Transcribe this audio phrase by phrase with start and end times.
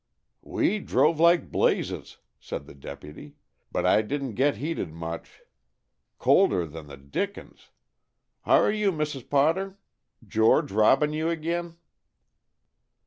[0.41, 3.35] "We drove like blazes," said the deputy,
[3.71, 5.43] "but I didn't get heated much.
[6.17, 7.69] Colder than th' dickens.
[8.47, 9.29] H'ar you, Mrs.
[9.29, 9.77] Potter?
[10.27, 11.75] George robbin' you again?"